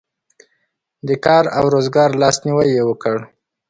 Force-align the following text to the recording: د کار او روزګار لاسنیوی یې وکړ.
د 1.07 1.09
کار 1.25 1.43
او 1.57 1.63
روزګار 1.73 2.09
لاسنیوی 2.21 2.67
یې 2.77 2.83
وکړ. 2.89 3.17